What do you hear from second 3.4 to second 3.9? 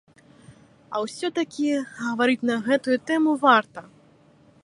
варта.